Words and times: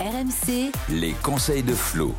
RMC, 0.00 0.70
Les 0.90 1.12
conseils 1.22 1.64
de 1.64 1.74
Flo. 1.74 2.14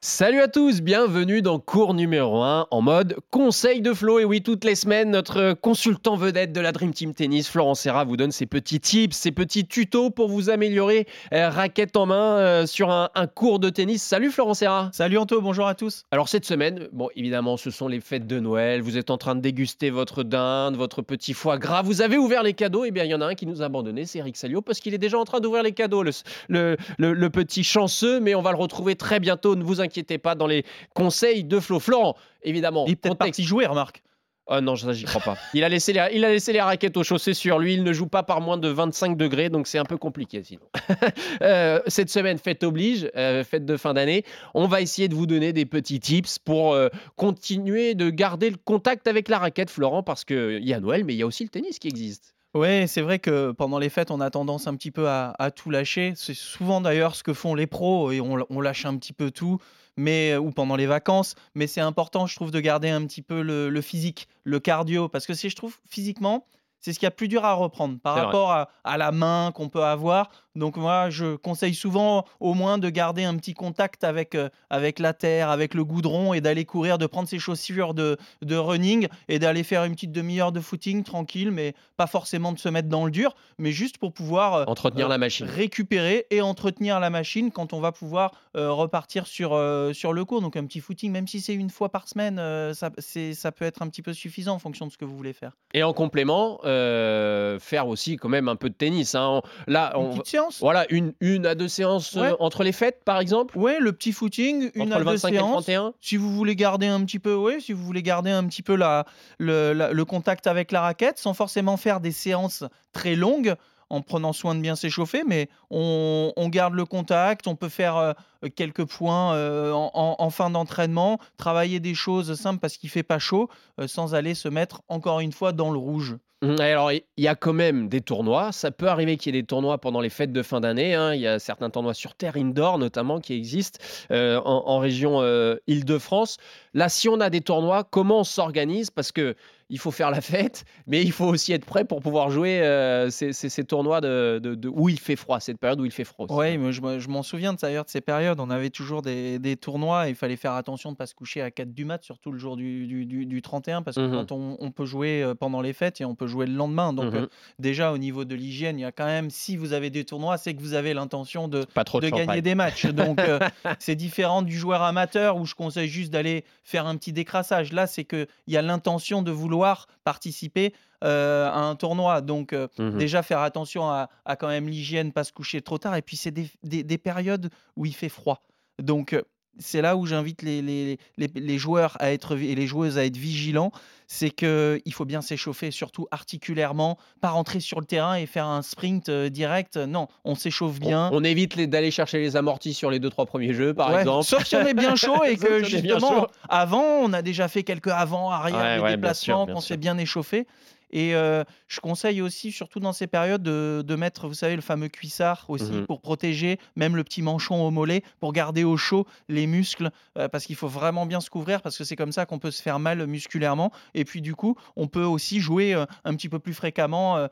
Salut 0.00 0.38
à 0.40 0.46
tous, 0.46 0.80
bienvenue 0.80 1.42
dans 1.42 1.58
cours 1.58 1.92
numéro 1.92 2.40
1 2.40 2.68
en 2.70 2.80
mode 2.82 3.16
conseil 3.32 3.80
de 3.80 3.92
Flo. 3.92 4.20
Et 4.20 4.24
oui, 4.24 4.42
toutes 4.42 4.62
les 4.64 4.76
semaines, 4.76 5.10
notre 5.10 5.54
consultant 5.54 6.14
vedette 6.14 6.52
de 6.52 6.60
la 6.60 6.70
Dream 6.70 6.92
Team 6.94 7.14
Tennis, 7.14 7.48
Florent 7.48 7.74
Serra, 7.74 8.04
vous 8.04 8.16
donne 8.16 8.30
ses 8.30 8.46
petits 8.46 8.78
tips, 8.78 9.16
ses 9.16 9.32
petits 9.32 9.66
tutos 9.66 10.10
pour 10.10 10.28
vous 10.28 10.50
améliorer 10.50 11.08
euh, 11.32 11.50
raquette 11.50 11.96
en 11.96 12.06
main 12.06 12.36
euh, 12.36 12.64
sur 12.66 12.92
un, 12.92 13.10
un 13.16 13.26
cours 13.26 13.58
de 13.58 13.70
tennis. 13.70 14.00
Salut 14.00 14.30
Florent 14.30 14.54
Serra. 14.54 14.88
Salut 14.92 15.18
Anto, 15.18 15.40
bonjour 15.40 15.66
à 15.66 15.74
tous. 15.74 16.04
Alors 16.12 16.28
cette 16.28 16.44
semaine, 16.44 16.86
bon 16.92 17.08
évidemment, 17.16 17.56
ce 17.56 17.72
sont 17.72 17.88
les 17.88 17.98
fêtes 18.00 18.28
de 18.28 18.38
Noël. 18.38 18.82
Vous 18.82 18.98
êtes 18.98 19.10
en 19.10 19.18
train 19.18 19.34
de 19.34 19.40
déguster 19.40 19.90
votre 19.90 20.22
dinde, 20.22 20.76
votre 20.76 21.02
petit 21.02 21.32
foie 21.34 21.58
gras. 21.58 21.82
Vous 21.82 22.02
avez 22.02 22.18
ouvert 22.18 22.44
les 22.44 22.54
cadeaux. 22.54 22.84
Et 22.84 22.92
bien 22.92 23.02
il 23.02 23.10
y 23.10 23.14
en 23.16 23.20
a 23.20 23.26
un 23.26 23.34
qui 23.34 23.46
nous 23.46 23.62
a 23.62 23.64
abandonné, 23.64 24.06
c'est 24.06 24.20
Eric 24.20 24.36
Salio, 24.36 24.62
parce 24.62 24.78
qu'il 24.78 24.94
est 24.94 24.98
déjà 24.98 25.18
en 25.18 25.24
train 25.24 25.40
d'ouvrir 25.40 25.64
les 25.64 25.72
cadeaux, 25.72 26.04
le, 26.04 26.12
le- 26.48 26.76
le- 26.98 27.14
le 27.14 27.30
petit 27.30 27.64
chanceux. 27.64 28.20
Mais 28.20 28.36
on 28.36 28.42
va 28.42 28.52
le 28.52 28.58
retrouver 28.58 28.94
très 28.94 29.18
bientôt. 29.18 29.56
Ne 29.56 29.64
vous 29.64 29.80
inquiétez 29.80 29.87
pas 30.18 30.34
dans 30.34 30.46
les 30.46 30.64
conseils 30.94 31.44
de 31.44 31.60
Flo. 31.60 31.78
Florent, 31.80 32.16
évidemment. 32.42 32.84
Il 32.86 32.92
est 32.92 32.96
peut-être 32.96 33.16
parti 33.16 33.42
jouer, 33.42 33.66
remarque. 33.66 34.02
Ah 34.50 34.62
non, 34.62 34.76
ça, 34.76 34.94
j'y 34.94 35.04
crois 35.04 35.20
pas. 35.20 35.36
Il 35.52 35.62
a, 35.62 35.68
laissé 35.68 35.92
les, 35.92 36.08
il 36.14 36.24
a 36.24 36.30
laissé 36.30 36.54
les 36.54 36.62
raquettes 36.62 36.96
au 36.96 37.02
chaussée 37.02 37.34
sur 37.34 37.58
lui. 37.58 37.74
Il 37.74 37.84
ne 37.84 37.92
joue 37.92 38.06
pas 38.06 38.22
par 38.22 38.40
moins 38.40 38.56
de 38.56 38.68
25 38.68 39.14
degrés, 39.14 39.50
donc 39.50 39.66
c'est 39.66 39.76
un 39.76 39.84
peu 39.84 39.98
compliqué 39.98 40.42
sinon. 40.42 40.62
Euh, 41.42 41.80
cette 41.86 42.10
semaine, 42.10 42.38
fête 42.38 42.64
oblige, 42.64 43.10
euh, 43.16 43.44
fête 43.44 43.64
de 43.64 43.76
fin 43.76 43.94
d'année. 43.94 44.24
On 44.54 44.66
va 44.66 44.80
essayer 44.80 45.08
de 45.08 45.14
vous 45.14 45.26
donner 45.26 45.52
des 45.52 45.66
petits 45.66 46.00
tips 46.00 46.38
pour 46.38 46.72
euh, 46.72 46.88
continuer 47.16 47.94
de 47.94 48.10
garder 48.10 48.50
le 48.50 48.56
contact 48.56 49.06
avec 49.06 49.28
la 49.28 49.38
raquette, 49.38 49.70
Florent, 49.70 50.02
parce 50.02 50.24
qu'il 50.24 50.66
y 50.66 50.72
a 50.72 50.80
Noël, 50.80 51.04
mais 51.04 51.14
il 51.14 51.18
y 51.18 51.22
a 51.22 51.26
aussi 51.26 51.44
le 51.44 51.50
tennis 51.50 51.78
qui 51.78 51.88
existe. 51.88 52.34
Ouais, 52.58 52.86
c'est 52.86 53.00
vrai 53.02 53.18
que 53.18 53.52
pendant 53.52 53.78
les 53.78 53.88
fêtes, 53.88 54.10
on 54.10 54.20
a 54.20 54.30
tendance 54.30 54.66
un 54.66 54.74
petit 54.74 54.90
peu 54.90 55.08
à, 55.08 55.34
à 55.38 55.50
tout 55.50 55.70
lâcher. 55.70 56.12
C'est 56.16 56.34
souvent 56.34 56.80
d'ailleurs 56.80 57.14
ce 57.14 57.22
que 57.22 57.32
font 57.32 57.54
les 57.54 57.66
pros 57.66 58.10
et 58.10 58.20
on, 58.20 58.38
on 58.50 58.60
lâche 58.60 58.84
un 58.84 58.96
petit 58.96 59.12
peu 59.12 59.30
tout, 59.30 59.58
mais 59.96 60.36
ou 60.36 60.50
pendant 60.50 60.76
les 60.76 60.86
vacances. 60.86 61.34
Mais 61.54 61.66
c'est 61.66 61.80
important, 61.80 62.26
je 62.26 62.34
trouve, 62.36 62.50
de 62.50 62.60
garder 62.60 62.90
un 62.90 63.04
petit 63.06 63.22
peu 63.22 63.42
le, 63.42 63.68
le 63.70 63.80
physique, 63.80 64.28
le 64.44 64.60
cardio, 64.60 65.08
parce 65.08 65.26
que 65.26 65.34
c'est, 65.34 65.48
je 65.48 65.56
trouve, 65.56 65.76
physiquement, 65.88 66.46
c'est 66.80 66.92
ce 66.92 66.98
qu'il 66.98 67.06
y 67.06 67.08
a 67.08 67.12
plus 67.12 67.28
dur 67.28 67.44
à 67.44 67.54
reprendre 67.54 67.98
par 68.00 68.14
rapport 68.26 68.52
à, 68.52 68.68
à 68.84 68.96
la 68.98 69.10
main 69.10 69.50
qu'on 69.54 69.68
peut 69.68 69.82
avoir. 69.82 70.30
Donc 70.58 70.76
moi, 70.76 71.08
je 71.08 71.36
conseille 71.36 71.74
souvent 71.74 72.24
au 72.40 72.52
moins 72.52 72.78
de 72.78 72.90
garder 72.90 73.24
un 73.24 73.36
petit 73.36 73.54
contact 73.54 74.04
avec, 74.04 74.34
euh, 74.34 74.48
avec 74.70 74.98
la 74.98 75.12
terre, 75.14 75.48
avec 75.50 75.72
le 75.72 75.84
goudron 75.84 76.34
et 76.34 76.40
d'aller 76.40 76.64
courir, 76.64 76.98
de 76.98 77.06
prendre 77.06 77.28
ses 77.28 77.38
chaussures 77.38 77.94
de, 77.94 78.16
de 78.42 78.56
running 78.56 79.08
et 79.28 79.38
d'aller 79.38 79.62
faire 79.62 79.84
une 79.84 79.94
petite 79.94 80.12
demi-heure 80.12 80.52
de 80.52 80.60
footing 80.60 81.04
tranquille, 81.04 81.50
mais 81.50 81.74
pas 81.96 82.06
forcément 82.06 82.52
de 82.52 82.58
se 82.58 82.68
mettre 82.68 82.88
dans 82.88 83.04
le 83.04 83.10
dur, 83.10 83.34
mais 83.58 83.72
juste 83.72 83.98
pour 83.98 84.12
pouvoir 84.12 84.54
euh, 84.54 84.64
Entretenir 84.66 85.06
euh, 85.06 85.08
la 85.10 85.18
machine. 85.18 85.46
récupérer 85.46 86.26
et 86.30 86.42
entretenir 86.42 86.98
la 87.00 87.10
machine 87.10 87.50
quand 87.52 87.72
on 87.72 87.80
va 87.80 87.92
pouvoir 87.92 88.32
euh, 88.56 88.72
repartir 88.72 89.26
sur, 89.26 89.52
euh, 89.54 89.92
sur 89.92 90.12
le 90.12 90.24
cours. 90.24 90.40
Donc 90.42 90.56
un 90.56 90.66
petit 90.66 90.80
footing, 90.80 91.12
même 91.12 91.26
si 91.28 91.40
c'est 91.40 91.54
une 91.54 91.70
fois 91.70 91.88
par 91.90 92.08
semaine, 92.08 92.38
euh, 92.38 92.74
ça, 92.74 92.90
peut 92.90 93.64
être 93.64 93.82
un 93.82 93.88
petit 93.88 94.02
peu 94.02 94.12
suffisant 94.12 94.54
en 94.54 94.58
fonction 94.58 94.86
de 94.86 94.92
ce 94.92 94.98
que 94.98 95.04
vous 95.04 95.16
voulez 95.16 95.32
faire. 95.32 95.52
Et 95.72 95.82
en 95.82 95.92
complément, 95.92 96.60
euh, 96.64 97.58
faire 97.58 97.86
aussi 97.88 98.16
quand 98.16 98.28
même 98.28 98.48
un 98.48 98.56
peu 98.56 98.68
de 98.68 98.74
tennis. 98.74 99.14
hein. 99.14 99.40
On- 99.44 99.70
Là, 99.70 99.92
Une 99.96 100.02
on, 100.06 100.10
petite 100.10 100.26
séance 100.26 100.47
voilà, 100.60 100.86
une, 100.90 101.12
une 101.20 101.46
à 101.46 101.54
deux 101.54 101.68
séances 101.68 102.16
euh, 102.16 102.36
entre 102.40 102.62
les 102.64 102.72
fêtes, 102.72 103.02
par 103.04 103.18
exemple. 103.20 103.56
Ouais, 103.58 103.78
le 103.80 103.92
petit 103.92 104.12
footing, 104.12 104.70
une 104.74 104.82
entre 104.82 104.96
à 104.96 104.98
le 104.98 105.04
deux 105.04 105.10
25 105.12 105.28
et 105.28 105.32
le 105.32 105.36
séances. 105.38 105.50
31. 105.64 105.94
Si 106.00 106.16
vous 106.16 106.32
voulez 106.34 106.56
garder 106.56 106.86
un 106.86 107.04
petit 107.04 107.18
peu, 107.18 107.34
ouais, 107.34 107.60
si 107.60 107.72
vous 107.72 107.84
voulez 107.84 108.02
garder 108.02 108.30
un 108.30 108.44
petit 108.46 108.62
peu 108.62 108.74
la, 108.76 109.04
le, 109.38 109.72
la- 109.72 109.92
le 109.92 110.04
contact 110.04 110.46
avec 110.46 110.72
la 110.72 110.80
raquette, 110.80 111.18
sans 111.18 111.34
forcément 111.34 111.76
faire 111.76 112.00
des 112.00 112.12
séances 112.12 112.64
très 112.92 113.14
longues, 113.14 113.54
en 113.90 114.02
prenant 114.02 114.34
soin 114.34 114.54
de 114.54 114.60
bien 114.60 114.76
s'échauffer, 114.76 115.22
mais 115.26 115.48
on, 115.70 116.30
on 116.36 116.48
garde 116.50 116.74
le 116.74 116.84
contact, 116.84 117.46
on 117.46 117.56
peut 117.56 117.70
faire 117.70 117.96
euh, 117.96 118.12
quelques 118.54 118.84
points 118.84 119.34
euh, 119.34 119.72
en, 119.72 119.90
en- 119.94 120.16
en 120.18 120.28
fin 120.30 120.50
d'entraînement, 120.50 121.18
travailler 121.38 121.80
des 121.80 121.94
choses 121.94 122.38
simples 122.38 122.60
parce 122.60 122.76
qu'il 122.76 122.90
fait 122.90 123.02
pas 123.02 123.18
chaud, 123.18 123.48
euh, 123.80 123.86
sans 123.88 124.14
aller 124.14 124.34
se 124.34 124.48
mettre 124.48 124.82
encore 124.88 125.20
une 125.20 125.32
fois 125.32 125.52
dans 125.52 125.70
le 125.70 125.78
rouge. 125.78 126.18
Mhm, 126.40 126.60
Alors, 126.60 126.92
il 126.92 127.02
y 127.16 127.26
a 127.26 127.34
quand 127.34 127.52
même 127.52 127.88
des 127.88 128.00
tournois. 128.00 128.52
Ça 128.52 128.70
peut 128.70 128.86
arriver 128.88 129.16
qu'il 129.16 129.34
y 129.34 129.38
ait 129.38 129.42
des 129.42 129.46
tournois 129.46 129.78
pendant 129.78 130.00
les 130.00 130.08
fêtes 130.10 130.32
de 130.32 130.42
fin 130.42 130.60
d'année. 130.60 130.94
hein. 130.94 131.12
Il 131.14 131.20
y 131.20 131.26
a 131.26 131.38
certains 131.40 131.68
tournois 131.70 131.94
sur 131.94 132.14
terre 132.14 132.36
indoor, 132.36 132.78
notamment, 132.78 133.20
qui 133.20 133.34
existent 133.34 133.80
euh, 134.12 134.38
en, 134.44 134.62
en 134.68 134.78
région 134.78 135.20
euh, 135.20 135.56
Île-de-France. 135.66 136.36
Là, 136.74 136.88
si 136.88 137.08
on 137.08 137.20
a 137.20 137.28
des 137.30 137.40
tournois, 137.40 137.82
comment 137.82 138.20
on 138.20 138.24
s'organise? 138.24 138.90
Parce 138.90 139.10
que 139.10 139.34
il 139.70 139.78
faut 139.78 139.90
faire 139.90 140.10
la 140.10 140.20
fête, 140.20 140.64
mais 140.86 141.02
il 141.02 141.12
faut 141.12 141.26
aussi 141.26 141.52
être 141.52 141.64
prêt 141.66 141.84
pour 141.84 142.00
pouvoir 142.00 142.30
jouer 142.30 142.60
euh, 142.62 143.10
ces, 143.10 143.32
ces- 143.32 143.48
ces 143.48 143.64
tournois 143.64 144.00
de, 144.00 144.40
de- 144.42 144.54
de- 144.54 144.68
où 144.68 144.88
il 144.88 144.98
fait 144.98 145.16
froid, 145.16 145.40
cette 145.40 145.58
période 145.58 145.80
où 145.80 145.84
il 145.84 145.90
fait 145.90 146.04
froid. 146.04 146.26
Oui, 146.30 146.56
mais 146.56 146.72
je, 146.72 146.80
me- 146.80 146.98
je 146.98 147.08
m'en 147.08 147.22
souviens 147.22 147.52
de, 147.52 147.58
d'ailleurs 147.58 147.84
de 147.84 147.90
ces 147.90 148.00
périodes. 148.00 148.40
On 148.40 148.48
avait 148.50 148.70
toujours 148.70 149.02
des, 149.02 149.38
des 149.38 149.56
tournois 149.56 150.06
et 150.06 150.10
il 150.10 150.14
fallait 150.16 150.36
faire 150.36 150.52
attention 150.52 150.90
de 150.90 150.94
ne 150.94 150.96
pas 150.96 151.06
se 151.06 151.14
coucher 151.14 151.42
à 151.42 151.50
4 151.50 151.72
du 151.74 151.84
mat, 151.84 152.02
surtout 152.02 152.32
le 152.32 152.38
jour 152.38 152.56
du, 152.56 152.86
du, 152.86 153.04
du- 153.04 153.26
du 153.26 153.42
31, 153.42 153.82
parce 153.82 153.96
que 153.96 154.00
Mhm. 154.00 154.12
quand 154.12 154.32
on, 154.32 154.56
on 154.58 154.70
peut 154.70 154.86
jouer 154.86 155.22
euh, 155.22 155.34
pendant 155.34 155.60
les 155.60 155.72
fêtes 155.74 156.00
et 156.00 156.04
on 156.06 156.14
peut 156.14 156.26
jouer 156.28 156.46
le 156.46 156.54
lendemain. 156.54 156.94
Donc, 156.94 157.12
Mhm. 157.12 157.20
euh, 157.24 157.26
déjà, 157.58 157.92
au 157.92 157.98
niveau 157.98 158.24
de 158.24 158.34
l'hygiène, 158.34 158.78
il 158.78 158.82
y 158.82 158.86
a 158.86 158.92
quand 158.92 159.04
même, 159.06 159.28
si 159.28 159.56
vous 159.58 159.74
avez 159.74 159.90
des 159.90 160.04
tournois, 160.04 160.38
c'est 160.38 160.54
que 160.54 160.60
vous 160.60 160.72
avez 160.74 160.94
l'intention 160.94 161.46
de, 161.46 161.64
Pas 161.74 161.84
trop 161.84 162.00
de, 162.00 162.06
de 162.08 162.10
gagner 162.16 162.40
des 162.40 162.54
matchs. 162.54 162.86
Donc, 163.16 163.18
euh, 163.18 163.38
c'est 163.78 163.96
différent 163.96 164.40
du 164.40 164.56
joueur 164.56 164.80
amateur 164.82 165.36
où 165.36 165.44
je 165.44 165.54
conseille 165.54 165.88
juste 165.88 166.10
d'aller 166.12 166.44
faire 166.64 166.86
un 166.86 166.96
petit 166.96 167.12
décrassage. 167.12 167.72
Là, 167.74 167.86
c'est 167.86 168.04
qu'il 168.04 168.26
y 168.46 168.56
a 168.56 168.62
l'intention 168.62 169.20
de 169.20 169.30
vouloir 169.30 169.57
participer 170.04 170.74
euh, 171.04 171.48
à 171.48 171.58
un 171.58 171.76
tournoi. 171.76 172.20
Donc, 172.20 172.52
euh, 172.52 172.66
Mhm. 172.78 172.98
déjà 172.98 173.22
faire 173.22 173.40
attention 173.40 173.88
à, 173.88 174.08
à 174.24 174.36
quand 174.36 174.48
même 174.48 174.68
l'hygiène, 174.68 175.12
pas 175.12 175.24
se 175.24 175.32
coucher 175.32 175.60
trop 175.62 175.78
tard. 175.78 175.94
Et 175.96 176.02
puis, 176.02 176.16
c'est 176.16 176.30
des, 176.32 176.48
des- 176.62 176.82
des 176.84 176.98
périodes 176.98 177.50
où 177.76 177.86
il 177.86 177.94
fait 177.94 178.08
froid. 178.08 178.42
Donc, 178.80 179.12
euh, 179.12 179.22
c'est 179.58 179.82
là 179.82 179.96
où 179.96 180.06
j'invite 180.06 180.42
les, 180.42 180.62
les- 180.62 180.98
les- 181.16 181.30
les 181.34 181.58
joueurs 181.58 181.96
à 182.00 182.12
être, 182.12 182.36
et 182.38 182.54
les 182.54 182.66
joueuses 182.66 182.98
à 182.98 183.04
être 183.04 183.16
vigilants. 183.16 183.72
C'est 184.10 184.30
qu'il 184.30 184.80
faut 184.92 185.04
bien 185.04 185.20
s'échauffer, 185.20 185.70
surtout 185.70 186.06
articulairement, 186.10 186.96
pas 187.20 187.28
rentrer 187.28 187.60
sur 187.60 187.78
le 187.78 187.84
terrain 187.84 188.14
et 188.14 188.24
faire 188.24 188.46
un 188.46 188.62
sprint 188.62 189.10
euh, 189.10 189.28
direct. 189.28 189.76
Non, 189.76 190.08
on 190.24 190.34
s'échauffe 190.34 190.80
bien. 190.80 191.10
On, 191.12 191.18
on 191.18 191.24
évite 191.24 191.56
les- 191.56 191.66
d'aller 191.66 191.90
chercher 191.90 192.18
les 192.18 192.34
amortis 192.36 192.72
sur 192.72 192.90
les 192.90 193.00
deux 193.00 193.10
trois 193.10 193.26
premiers 193.26 193.52
jeux, 193.52 193.74
par 193.74 193.90
Ouais, 193.90 194.00
exemple. 194.00 194.24
Sauf 194.24 194.44
si 194.46 194.56
on 194.56 194.64
est 194.66 194.72
bien 194.72 194.96
chaud 194.96 195.22
et 195.24 195.36
que 195.36 195.62
justement, 195.62 196.26
avant, 196.48 196.82
on 197.02 197.12
a 197.12 197.20
déjà 197.20 197.48
fait 197.48 197.64
quelques 197.64 197.88
avant, 197.88 198.30
arrière, 198.30 198.58
Ouais, 198.82 198.88
bien 198.88 198.96
déplacements, 198.96 199.46
qu'on 199.46 199.60
s'est 199.60 199.76
bien 199.76 199.98
échauffé. 199.98 200.46
Et 200.90 201.14
euh, 201.14 201.44
je 201.66 201.80
conseille 201.80 202.20
aussi, 202.22 202.52
surtout 202.52 202.80
dans 202.80 202.92
ces 202.92 203.06
périodes, 203.06 203.42
de, 203.42 203.82
de 203.86 203.94
mettre, 203.96 204.26
vous 204.28 204.34
savez, 204.34 204.56
le 204.56 204.62
fameux 204.62 204.88
cuissard 204.88 205.44
aussi 205.48 205.72
Mhm. 205.72 205.86
pour 205.86 206.00
protéger, 206.00 206.58
même 206.76 206.96
le 206.96 207.04
petit 207.04 207.22
manchon 207.22 207.62
au 207.66 207.70
mollet, 207.70 208.02
pour 208.20 208.32
garder 208.32 208.64
au 208.64 208.76
chaud 208.76 209.06
les 209.28 209.46
muscles, 209.46 209.90
euh, 210.16 210.28
parce 210.28 210.46
qu'il 210.46 210.56
faut 210.56 210.68
vraiment 210.68 211.06
bien 211.06 211.20
se 211.20 211.30
couvrir, 211.30 211.60
parce 211.62 211.76
que 211.76 211.84
c'est 211.84 211.96
comme 211.96 212.12
ça 212.12 212.26
qu'on 212.26 212.38
peut 212.38 212.50
se 212.50 212.62
faire 212.62 212.78
mal 212.78 213.06
musculairement. 213.06 213.70
Et 213.94 214.04
puis 214.04 214.20
du 214.22 214.34
coup, 214.34 214.56
on 214.76 214.86
peut 214.86 215.04
aussi 215.04 215.40
jouer 215.40 215.74
euh, 215.74 215.84
un 216.04 216.14
petit 216.14 216.28
peu 216.28 216.38
plus 216.38 216.54
fréquemment. 216.54 217.28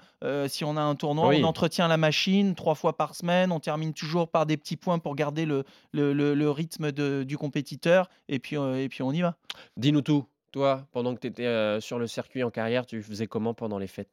si 0.49 0.65
on 0.65 0.77
a 0.77 0.81
un 0.81 0.95
tournoi, 0.95 1.29
Oui. 1.29 1.41
on 1.43 1.47
entretient 1.47 1.89
la 1.89 1.97
machine 1.97 2.55
trois 2.55 2.75
fois 2.75 2.97
par 2.97 3.15
semaine, 3.15 3.53
on 3.53 3.61
termine 3.61 3.93
toujours 3.93 4.29
par 4.29 4.45
des 4.47 4.57
petits 4.57 4.77
points 4.77 4.99
pour 4.99 5.15
garder 5.15 5.47
le, 5.47 5.65
le, 5.93 6.13
le- 6.13 6.35
le 6.35 6.51
rythme 6.51 6.93
de- 6.93 7.23
du 7.23 7.39
compétiteur, 7.39 8.09
et 8.29 8.39
puis, 8.39 8.57
et 8.57 8.89
puis 8.89 9.03
on 9.03 9.13
y 9.13 9.21
va. 9.23 9.37
Dis-nous 9.77 10.03
tout. 10.03 10.25
Toi, 10.57 10.87
pendant 10.91 11.15
que 11.15 11.21
tu 11.21 11.27
étais 11.27 11.81
sur 11.83 11.99
le 11.99 12.07
circuit 12.07 12.43
en 12.43 12.51
carrière, 12.51 12.87
tu 12.87 13.03
faisais 13.03 13.27
comment 13.27 13.53
pendant 13.53 13.77
les 13.79 13.87
fêtes? 13.89 14.09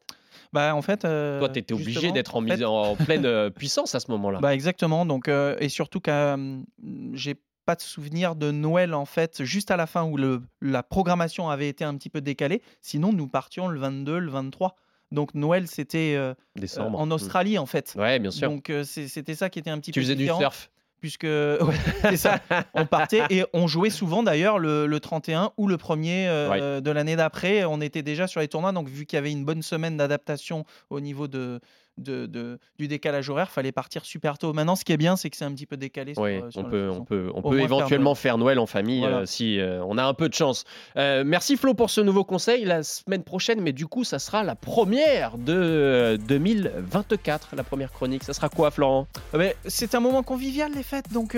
Bah, 0.51 0.75
en 0.75 0.81
fait, 0.81 1.05
euh, 1.05 1.39
Toi, 1.39 1.47
tu 1.47 1.59
étais 1.59 1.73
obligé 1.73 2.11
d'être 2.11 2.35
en, 2.35 2.39
en 2.43 2.45
fait, 2.45 2.55
mise- 2.57 2.65
en 2.65 2.97
pleine 2.97 3.25
euh, 3.25 3.49
puissance 3.49 3.95
à 3.95 4.01
ce 4.01 4.11
moment-là. 4.11 4.39
Bah 4.41 4.53
exactement. 4.53 5.05
Donc 5.05 5.29
euh, 5.29 5.55
et 5.61 5.69
surtout 5.69 6.01
qu'à 6.01 6.33
hum, 6.33 6.65
j'ai 7.13 7.35
pas 7.65 7.75
de 7.75 7.81
souvenir 7.81 8.35
de 8.35 8.51
Noël 8.51 8.93
en 8.93 9.05
fait 9.05 9.41
juste 9.45 9.71
à 9.71 9.77
la 9.77 9.87
fin 9.87 10.03
où 10.03 10.17
le, 10.17 10.41
la 10.61 10.83
programmation 10.83 11.49
avait 11.49 11.69
été 11.69 11.85
un 11.85 11.95
petit 11.95 12.09
peu 12.09 12.19
décalée. 12.19 12.61
Sinon 12.81 13.13
nous 13.13 13.29
partions 13.29 13.69
le 13.69 13.79
22, 13.79 14.19
le 14.19 14.29
23. 14.29 14.75
Donc 15.13 15.33
Noël 15.35 15.67
c'était 15.69 16.15
euh, 16.17 16.33
en 16.77 17.05
Mm. 17.05 17.11
Australie 17.13 17.57
en 17.57 17.65
fait. 17.67 17.95
Ouais, 17.97 18.19
bien 18.19 18.31
sûr. 18.31 18.49
Donc 18.49 18.69
euh, 18.69 18.83
c'était 18.83 19.35
ça 19.35 19.49
qui 19.49 19.59
était 19.59 19.69
un 19.69 19.79
petit 19.79 19.91
tu 19.93 20.01
peu 20.01 20.03
faisais 20.03 20.15
du 20.15 20.27
surf? 20.27 20.71
Puisque 21.03 21.23
ouais, 21.25 21.75
c'est 22.01 22.15
ça. 22.15 22.39
On 22.73 22.85
partait 22.85 23.23
et 23.29 23.43
on 23.51 23.67
jouait 23.67 23.89
souvent 23.89 24.23
d'ailleurs 24.23 24.57
le, 24.57 24.87
le 24.87 24.99
31 25.01 25.51
ou 25.57 25.67
le 25.67 25.75
1er 25.75 26.27
euh, 26.29 26.79
de 26.79 26.91
l'année 26.91 27.17
d'après. 27.17 27.65
On 27.65 27.81
était 27.81 28.03
déjà 28.03 28.25
sur 28.25 28.39
les 28.39 28.47
tournois, 28.47 28.71
donc 28.71 28.87
vu 28.87 29.05
qu'il 29.05 29.17
y 29.17 29.19
avait 29.19 29.33
une 29.33 29.43
bonne 29.43 29.63
semaine 29.63 29.97
d'adaptation 29.97 30.63
au 30.89 31.01
niveau 31.01 31.27
de, 31.27 31.59
de, 31.97 32.25
de- 32.25 32.59
du 32.79 32.87
décalage 32.87 33.29
horaire, 33.29 33.51
fallait 33.51 33.71
partir 33.71 34.05
super 34.05 34.37
tôt. 34.37 34.53
Maintenant, 34.53 34.75
ce 34.75 34.83
qui 34.85 34.91
est 34.93 34.97
bien, 34.97 35.15
c'est 35.15 35.29
que 35.29 35.37
c'est 35.37 35.45
un 35.45 35.51
petit 35.53 35.65
peu 35.65 35.77
décalé. 35.77 36.13
sur, 36.13 36.23
Oui, 36.23 36.35
euh, 36.41 36.49
sur 36.51 36.61
on 36.61 36.63
peut, 36.65 36.89
on 36.91 37.03
peut, 37.03 37.31
on 37.35 37.41
peut 37.41 37.55
faire 37.57 37.65
éventuellement 37.65 38.15
faire 38.15 38.37
Noël 38.37 38.59
en 38.59 38.65
famille 38.65 39.01
Voilà. 39.01 39.17
euh, 39.19 39.25
si 39.25 39.59
euh, 39.59 39.83
on 39.85 39.97
a 39.97 40.03
un 40.03 40.13
peu 40.13 40.27
de 40.29 40.33
chance. 40.33 40.63
Euh, 40.97 41.23
merci 41.25 41.55
Flo 41.57 41.73
pour 41.73 41.89
ce 41.89 42.01
nouveau 42.01 42.23
conseil. 42.23 42.65
La 42.65 42.83
semaine 42.83 43.23
prochaine, 43.23 43.61
mais 43.61 43.73
du 43.73 43.87
coup, 43.87 44.03
ça 44.03 44.19
sera 44.19 44.43
la 44.43 44.55
première 44.55 45.37
de 45.37 45.53
euh, 45.53 46.17
2024, 46.17 47.55
la 47.55 47.63
première 47.63 47.91
chronique. 47.91 48.23
Ça 48.23 48.33
sera 48.33 48.49
quoi, 48.49 48.71
Florent? 48.71 49.07
Ah 49.33 49.37
ben, 49.37 49.53
c'est 49.65 49.95
un 49.95 49.99
moment 49.99 50.23
convivial, 50.23 50.71
les 50.73 50.83
fêtes, 50.83 51.11
donc 51.11 51.35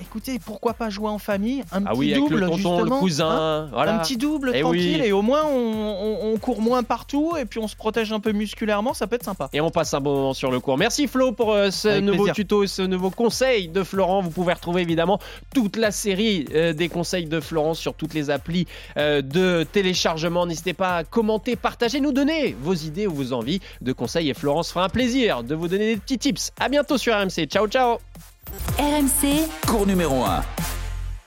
écoutez, 0.00 0.38
pourquoi 0.38 0.74
pas 0.74 0.90
jouer 0.90 1.08
en 1.08 1.18
famille 1.18 1.62
Un 1.72 1.84
Ah 1.86 1.90
petit 1.90 1.98
oui, 1.98 2.12
avec 2.14 2.24
double, 2.24 2.40
le 2.40 2.46
tonton, 2.46 2.54
le 2.54 2.76
justement, 2.78 2.96
hein 2.96 3.00
cousin, 3.00 3.68
voilà. 3.72 3.94
Un 3.94 3.98
petit 3.98 4.16
double 4.16 4.52
Eh 4.54 4.60
tranquille 4.60 5.00
oui. 5.00 5.06
et 5.08 5.12
au 5.12 5.22
moins 5.22 5.44
on, 5.44 5.56
on- 5.56 6.32
on 6.34 6.38
court 6.38 6.60
moins 6.60 6.82
partout 6.82 7.34
et 7.38 7.44
puis 7.44 7.58
on 7.60 7.68
se 7.68 7.76
protège 7.76 8.12
un 8.12 8.20
peu 8.20 8.32
musculairement, 8.32 8.94
ça 8.94 9.06
peut 9.06 9.16
être 9.16 9.24
sympa. 9.24 9.48
Et 9.52 9.60
on 9.60 9.70
passe 9.70 9.94
un 9.94 10.00
bon 10.00 10.14
moment 10.14 10.34
sur 10.34 10.50
le 10.50 10.60
cours. 10.60 10.78
Merci 10.78 11.06
Flo 11.06 11.32
pour 11.32 11.52
euh, 11.52 11.70
ce 11.70 11.88
Avec 11.88 12.04
nouveau 12.04 12.16
plaisir. 12.24 12.34
tuto, 12.34 12.66
ce 12.66 12.82
nouveau 12.82 13.10
conseil 13.10 13.68
de 13.68 13.82
Florent. 13.82 14.22
Vous 14.22 14.30
pouvez 14.30 14.52
retrouver 14.52 14.82
évidemment 14.82 15.18
toute 15.54 15.76
la 15.76 15.90
série 15.90 16.46
euh, 16.54 16.72
des 16.72 16.88
conseils 16.88 17.26
de 17.26 17.40
Florent 17.40 17.74
sur 17.74 17.94
toutes 17.94 18.14
les 18.14 18.30
applis 18.30 18.66
euh, 18.96 19.22
de 19.22 19.64
téléchargement. 19.72 20.46
N'hésitez 20.46 20.74
pas 20.74 20.96
à 20.98 21.04
commenter, 21.04 21.56
partager, 21.56 22.00
nous 22.00 22.12
donner 22.12 22.56
vos 22.60 22.74
idées 22.74 23.06
ou 23.06 23.14
vos 23.14 23.32
envies 23.32 23.60
de 23.80 23.92
conseils. 23.92 24.30
Et 24.30 24.34
Florence 24.34 24.70
fera 24.72 24.84
un 24.86 24.88
plaisir 24.88 25.42
de 25.42 25.54
vous 25.54 25.68
donner 25.68 25.94
des 25.94 26.00
petits 26.00 26.18
tips. 26.18 26.52
À 26.58 26.68
bientôt 26.68 26.98
sur 26.98 27.14
RMC. 27.14 27.46
Ciao, 27.48 27.66
ciao 27.68 27.98
RMC, 28.78 29.48
Cours 29.66 29.86
numéro 29.86 30.24
1. 30.24 30.44